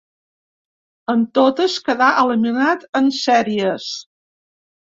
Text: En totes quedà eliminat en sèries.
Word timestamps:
En 1.15 1.21
totes 1.39 1.75
quedà 1.89 2.09
eliminat 2.23 2.89
en 3.03 3.15
sèries. 3.19 3.93